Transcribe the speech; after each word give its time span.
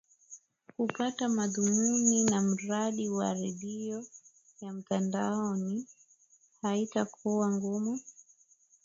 kupata 0.75 1.29
mdhamini 1.29 2.31
wa 2.31 2.41
mradi 2.41 3.09
wa 3.09 3.33
redio 3.33 4.05
ya 4.61 4.73
mtandaoni 4.73 5.85
haitakuwa 6.61 7.51
ngumu 7.51 7.99